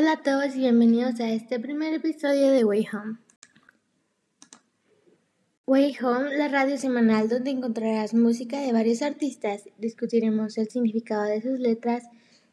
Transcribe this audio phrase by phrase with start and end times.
[0.00, 3.18] Hola a todos y bienvenidos a este primer episodio de Way Home.
[5.66, 11.42] Way Home, la radio semanal donde encontrarás música de varios artistas, discutiremos el significado de
[11.42, 12.04] sus letras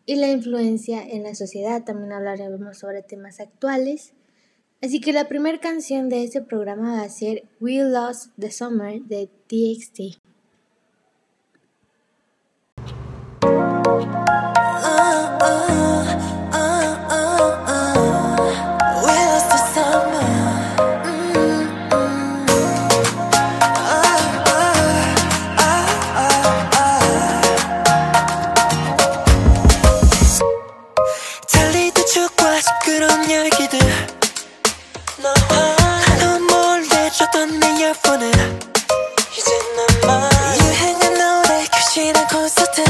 [0.05, 1.85] y la influencia en la sociedad.
[1.85, 4.11] También hablaremos sobre temas actuales.
[4.81, 9.01] Así que la primera canción de este programa va a ser We Lost the Summer
[9.03, 10.19] de TXT.
[33.27, 33.79] 던 얘기들.
[35.17, 35.75] 너와
[36.19, 38.31] 넌 몰래 던내 이어폰을
[40.61, 42.85] 유행한 노래 귀신한 콘서트.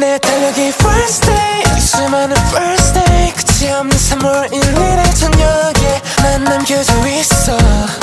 [0.00, 1.80] 내 달력이 first day.
[1.80, 3.32] 수많은 first day.
[3.32, 8.01] 끝이 없는 3월 1일의 저녁에 난 남겨져 있어.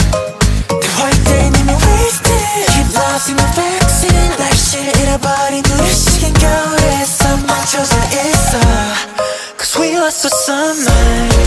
[10.27, 11.38] Summer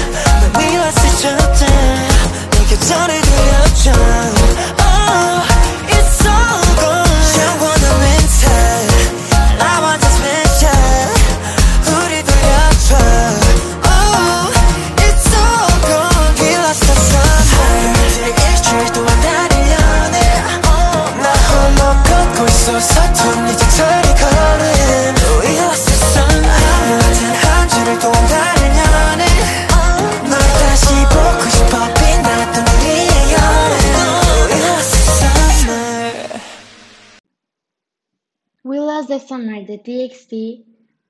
[39.13, 40.65] de TXT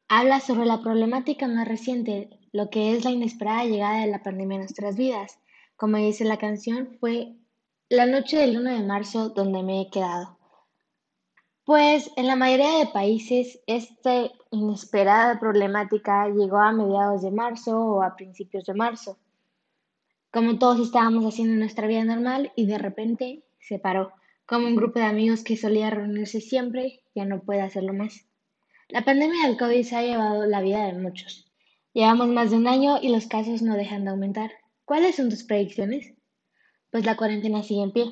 [0.08, 4.56] habla sobre la problemática más reciente, lo que es la inesperada llegada de la pandemia
[4.56, 5.38] a nuestras vidas.
[5.76, 7.36] Como dice la canción, fue
[7.88, 10.36] la noche del 1 de marzo donde me he quedado.
[11.64, 18.02] Pues en la mayoría de países esta inesperada problemática llegó a mediados de marzo o
[18.02, 19.16] a principios de marzo,
[20.32, 24.12] como todos estábamos haciendo nuestra vida normal y de repente se paró
[24.52, 28.26] como un grupo de amigos que solía reunirse siempre, ya no puede hacerlo más.
[28.90, 31.50] La pandemia del COVID se ha llevado la vida de muchos.
[31.94, 34.50] Llevamos más de un año y los casos no dejan de aumentar.
[34.84, 36.12] ¿Cuáles son tus predicciones?
[36.90, 38.04] Pues la cuarentena sigue en pie.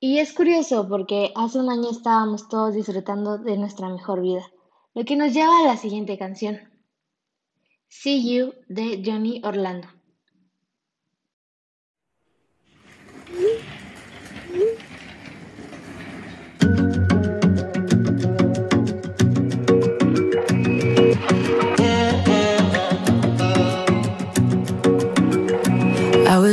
[0.00, 4.50] Y es curioso porque hace un año estábamos todos disfrutando de nuestra mejor vida,
[4.94, 6.58] lo que nos lleva a la siguiente canción.
[7.86, 9.99] See You de Johnny Orlando.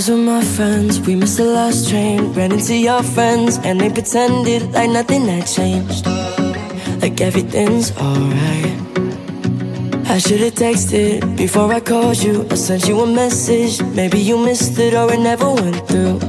[0.10, 2.32] With my friends, we missed the last train.
[2.34, 6.06] Ran into your friends and they pretended like nothing had changed.
[7.02, 8.78] Like everything's alright.
[10.10, 12.48] I should've texted before I called you.
[12.50, 16.20] I sent you a message, maybe you missed it or it never went through.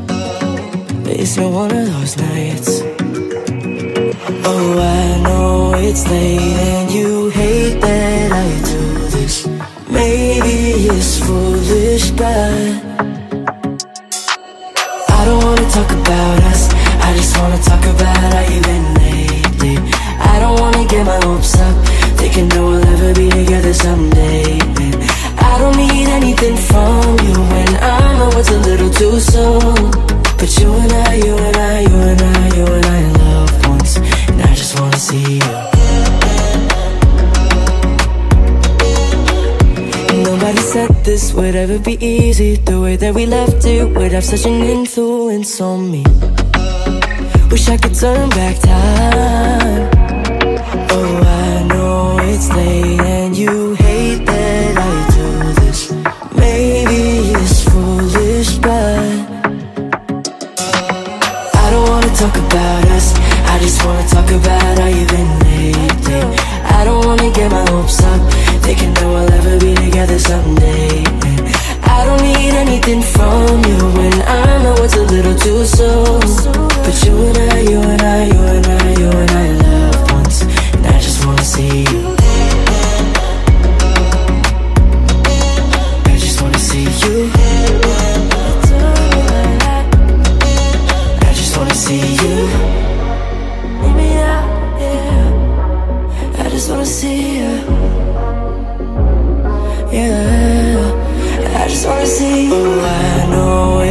[1.04, 2.80] It's been one of those nights.
[4.44, 9.46] Oh, I know it's late and you hate that I do this.
[9.90, 12.87] Maybe it's foolish, but
[15.78, 16.62] talk about us.
[17.06, 19.76] I just wanna talk about how you've been lately.
[20.32, 21.76] I don't wanna get my hopes up.
[22.20, 24.58] Thinking that we'll ever be together someday
[25.50, 29.90] I don't need anything from you When I know it's a little too soon.
[30.40, 33.96] But you and I, you and I, you and I, you and I loved once
[34.30, 35.54] And I just wanna see you.
[40.28, 42.56] Nobody said this would ever be easy.
[42.56, 46.02] The way that we left it would have such an influence on me.
[47.50, 49.90] Wish I could turn back time.
[50.90, 53.74] Oh, I know it's late and you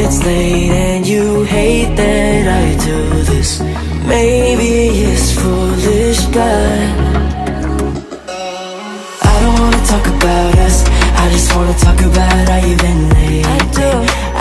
[0.07, 3.00] it's late and you hate that I do
[3.31, 3.59] this.
[4.07, 4.71] Maybe
[5.09, 6.88] it's foolish but
[9.31, 10.77] I don't wanna talk about us.
[11.21, 13.44] I just wanna talk about how you've been lately.
[13.44, 13.89] I do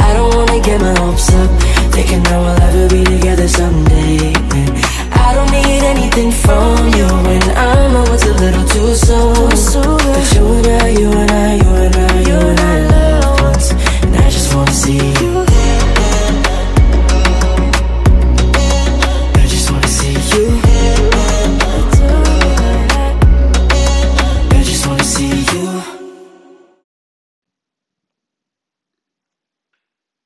[0.07, 1.51] I don't wanna get my hopes up
[1.97, 4.33] Thinking that we'll ever be together someday.
[5.27, 6.76] I don't need anything from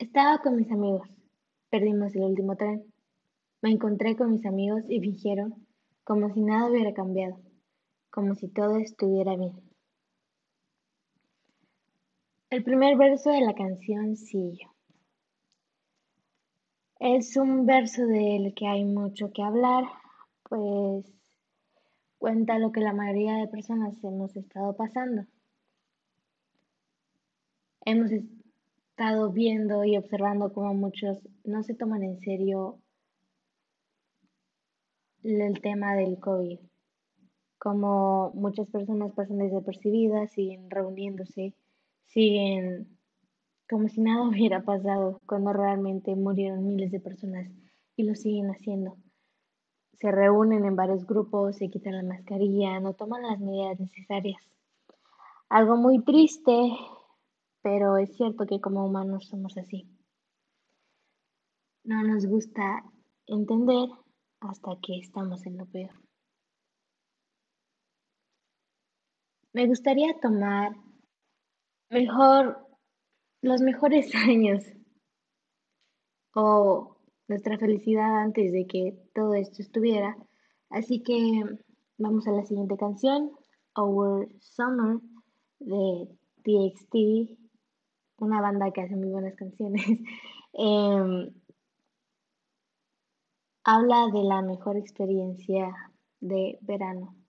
[0.00, 1.06] Estaba con mis amigos.
[1.68, 2.90] Perdimos el último tren.
[3.60, 5.66] Me encontré con mis amigos y fingieron
[6.04, 7.38] como si nada hubiera cambiado,
[8.08, 9.60] como si todo estuviera bien.
[12.48, 14.70] El primer verso de la canción Sillo.
[16.98, 19.84] Es un verso del que hay mucho que hablar,
[20.48, 21.12] pues
[22.16, 25.26] cuenta lo que la mayoría de personas hemos estado pasando.
[27.84, 28.39] Hemos estado
[29.32, 32.78] viendo y observando cómo muchos no se toman en serio
[35.22, 36.58] el tema del COVID.
[37.58, 41.54] Como muchas personas pasan desapercibidas, siguen reuniéndose,
[42.06, 42.98] siguen
[43.68, 47.50] como si nada hubiera pasado, cuando realmente murieron miles de personas
[47.96, 48.96] y lo siguen haciendo.
[49.94, 54.42] Se reúnen en varios grupos, se quitan la mascarilla, no toman las medidas necesarias.
[55.48, 56.52] Algo muy triste,
[57.62, 59.88] pero es cierto que como humanos somos así.
[61.84, 62.84] No nos gusta
[63.26, 63.88] entender
[64.40, 65.92] hasta que estamos en lo peor.
[69.52, 70.76] Me gustaría tomar
[71.90, 72.66] mejor
[73.42, 74.64] los mejores años
[76.34, 76.96] o
[77.28, 80.16] nuestra felicidad antes de que todo esto estuviera.
[80.68, 81.42] Así que
[81.98, 83.32] vamos a la siguiente canción,
[83.76, 85.00] Our Summer
[85.58, 86.08] de
[86.42, 87.39] TXT,
[88.20, 89.84] una banda que hace muy buenas canciones.
[90.54, 91.32] eh,
[93.64, 95.74] habla de la mejor experiencia
[96.20, 97.19] de verano.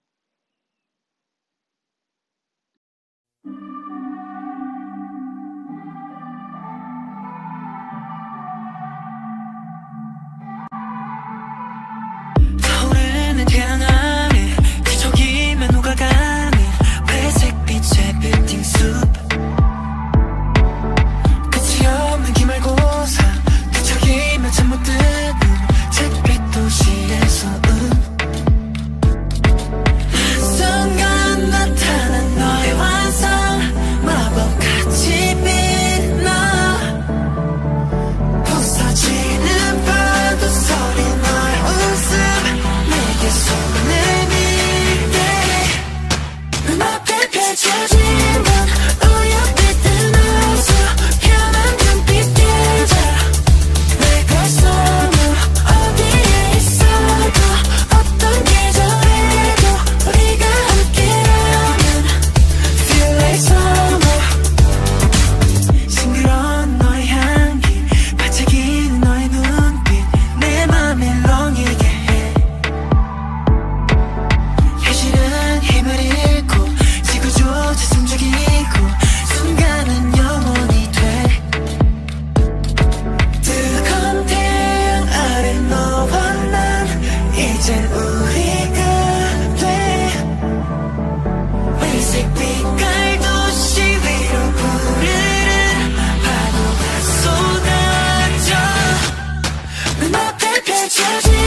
[101.00, 101.41] what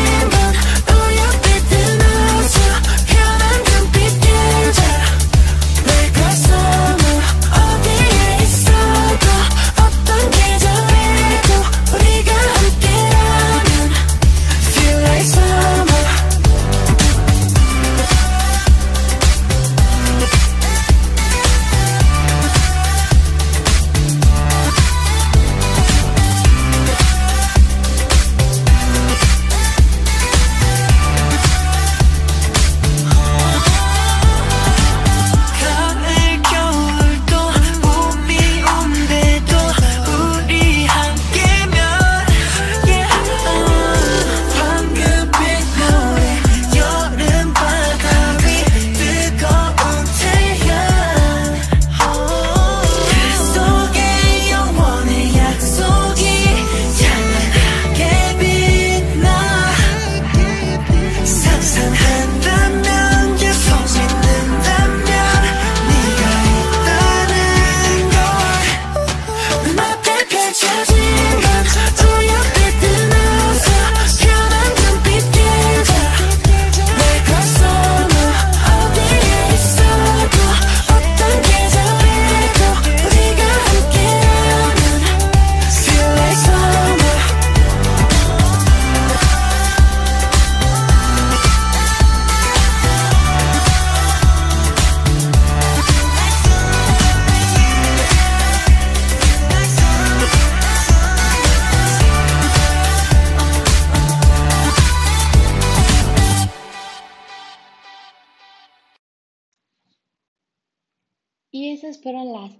[111.55, 112.51] Y esas fueron las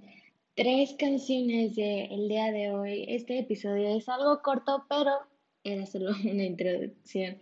[0.56, 3.04] tres canciones del día de hoy.
[3.10, 5.12] Este episodio es algo corto, pero
[5.66, 7.38] era solo una introducción.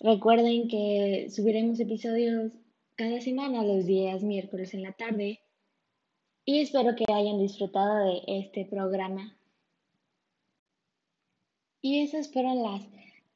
[0.00, 2.54] Recuerden que subiremos episodios
[2.96, 5.38] cada semana los días miércoles en la tarde
[6.44, 9.36] y espero que hayan disfrutado de este programa.
[11.82, 12.84] Y esas fueron las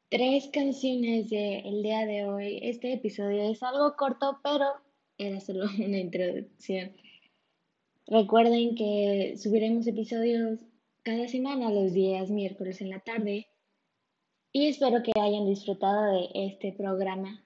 [0.08, 2.58] tres canciones del día de hoy.
[2.62, 4.84] Este episodio es algo corto, pero
[5.18, 6.92] era solo una introducción.
[8.06, 10.60] Recuerden que subiremos episodios
[11.02, 13.46] cada semana los días miércoles en la tarde
[14.52, 17.45] y espero que hayan disfrutado de este programa.